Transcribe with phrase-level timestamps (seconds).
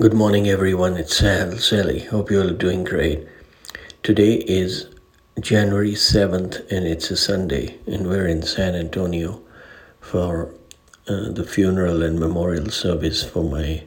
[0.00, 0.96] Good morning, everyone.
[0.96, 2.00] It's Sal Sally.
[2.04, 3.28] Hope you're all doing great.
[4.02, 4.86] Today is
[5.38, 9.42] January 7th, and it's a Sunday, and we're in San Antonio
[10.00, 10.54] for
[11.06, 13.84] uh, the funeral and memorial service for my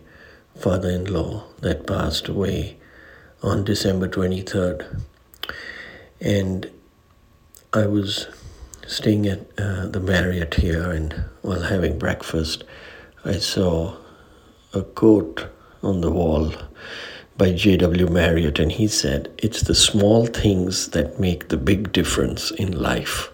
[0.56, 2.78] father in law that passed away
[3.42, 5.02] on December 23rd.
[6.22, 6.70] And
[7.74, 8.28] I was
[8.86, 12.66] staying at uh, the Marriott here, and while having breakfast,
[13.26, 13.98] I saw
[14.76, 15.48] a quote
[15.84, 16.54] on the wall
[17.38, 18.08] by J.W.
[18.08, 23.30] Marriott, and he said, It's the small things that make the big difference in life.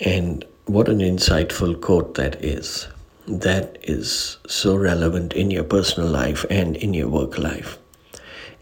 [0.00, 2.88] And what an insightful quote that is.
[3.26, 7.78] That is so relevant in your personal life and in your work life.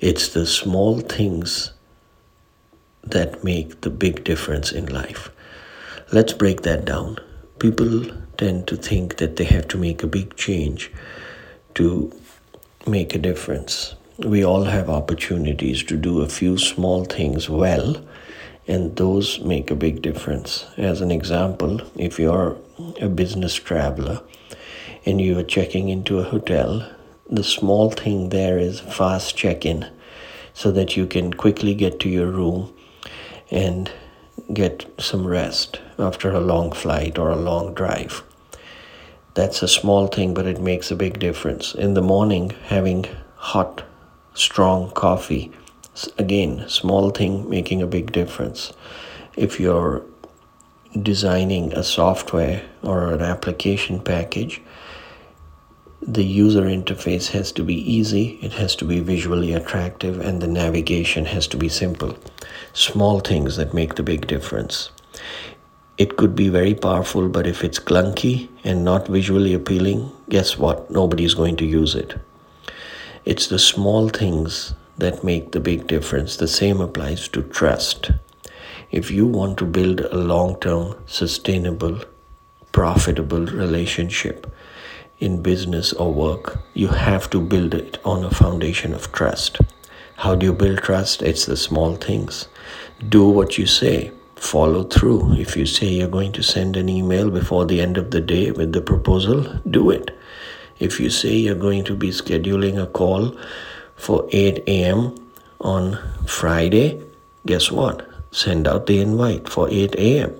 [0.00, 1.72] It's the small things
[3.02, 5.30] that make the big difference in life.
[6.12, 7.18] Let's break that down.
[7.58, 8.06] People
[8.36, 10.90] tend to think that they have to make a big change
[11.74, 12.10] to
[12.86, 13.94] make a difference.
[14.18, 17.96] We all have opportunities to do a few small things well,
[18.66, 20.66] and those make a big difference.
[20.76, 22.56] As an example, if you're
[23.00, 24.20] a business traveler
[25.06, 26.88] and you are checking into a hotel,
[27.28, 29.86] the small thing there is fast check in
[30.52, 32.72] so that you can quickly get to your room
[33.50, 33.90] and
[34.52, 38.22] get some rest after a long flight or a long drive.
[39.34, 41.74] That's a small thing, but it makes a big difference.
[41.74, 43.82] In the morning, having hot,
[44.32, 45.50] strong coffee,
[46.16, 48.72] again, small thing making a big difference.
[49.36, 50.02] If you're
[51.02, 54.62] designing a software or an application package,
[56.00, 60.46] the user interface has to be easy, it has to be visually attractive, and the
[60.46, 62.16] navigation has to be simple.
[62.72, 64.90] Small things that make the big difference
[65.96, 70.90] it could be very powerful, but if it's clunky and not visually appealing, guess what?
[70.90, 72.16] Nobody's going to use it.
[73.24, 76.36] It's the small things that make the big difference.
[76.36, 78.10] The same applies to trust.
[78.90, 82.00] If you want to build a long term, sustainable,
[82.72, 84.52] profitable relationship
[85.20, 89.58] in business or work, you have to build it on a foundation of trust.
[90.16, 91.22] How do you build trust?
[91.22, 92.48] It's the small things.
[93.08, 94.10] Do what you say
[94.44, 95.32] follow through.
[95.34, 98.50] If you say you're going to send an email before the end of the day
[98.50, 100.16] with the proposal, do it.
[100.78, 103.36] If you say you're going to be scheduling a call
[103.96, 105.14] for 8 a.m.
[105.60, 107.02] on Friday,
[107.46, 108.08] guess what?
[108.32, 110.34] Send out the invite for 8 a.m.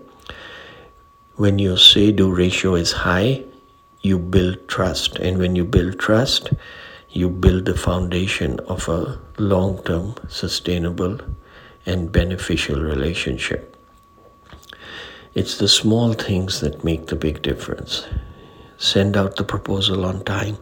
[1.36, 3.44] When your say do ratio is high,
[4.03, 5.16] you build trust.
[5.19, 6.53] And when you build trust,
[7.10, 11.19] you build the foundation of a long term, sustainable,
[11.86, 13.73] and beneficial relationship.
[15.34, 18.06] It's the small things that make the big difference.
[18.78, 20.59] Send out the proposal on time.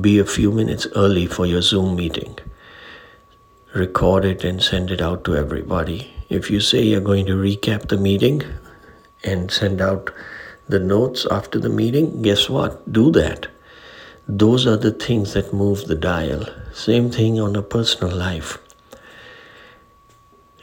[0.00, 2.36] Be a few minutes early for your Zoom meeting.
[3.72, 6.12] Record it and send it out to everybody.
[6.28, 8.42] If you say you're going to recap the meeting
[9.22, 10.12] and send out
[10.68, 12.92] the notes after the meeting, guess what?
[12.92, 13.46] Do that.
[14.26, 16.46] Those are the things that move the dial.
[16.72, 18.58] Same thing on a personal life.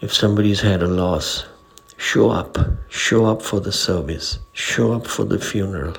[0.02, 1.46] If somebody's had a loss,
[2.12, 2.58] Show up.
[2.90, 4.40] Show up for the service.
[4.52, 5.96] Show up for the funeral.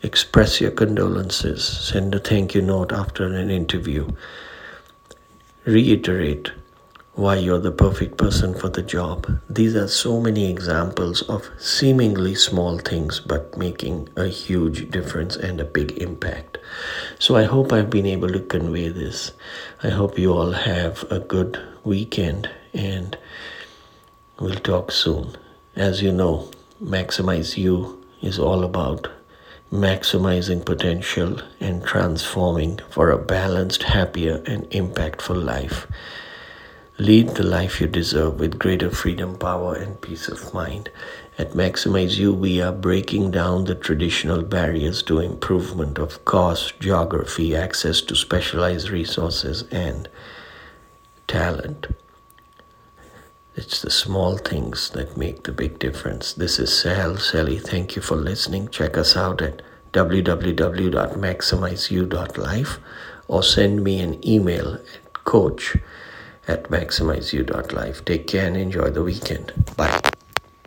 [0.00, 1.64] Express your condolences.
[1.64, 4.12] Send a thank you note after an interview.
[5.64, 6.52] Reiterate
[7.14, 9.40] why you're the perfect person for the job.
[9.50, 15.60] These are so many examples of seemingly small things but making a huge difference and
[15.60, 16.58] a big impact.
[17.18, 19.32] So I hope I've been able to convey this.
[19.82, 23.18] I hope you all have a good weekend and
[24.40, 25.36] We'll talk soon.
[25.76, 26.50] As you know,
[26.82, 29.08] Maximize You is all about
[29.72, 35.86] maximizing potential and transforming for a balanced, happier, and impactful life.
[36.98, 40.90] Lead the life you deserve with greater freedom, power, and peace of mind.
[41.38, 47.54] At Maximize You, we are breaking down the traditional barriers to improvement of cost, geography,
[47.54, 50.08] access to specialized resources, and
[51.28, 51.86] talent.
[53.56, 56.32] It's the small things that make the big difference.
[56.32, 57.56] This is Sal Sally.
[57.58, 58.66] Thank you for listening.
[58.68, 59.62] Check us out at
[59.92, 62.78] www.maximizeyou.life
[63.28, 65.76] or send me an email at coach
[66.48, 68.04] at maximizeyou.life.
[68.04, 69.52] Take care and enjoy the weekend.
[69.76, 70.00] Bye.